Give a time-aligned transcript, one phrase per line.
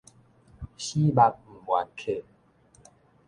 [0.03, 0.05] 死目
[1.11, 2.23] 毋願瞌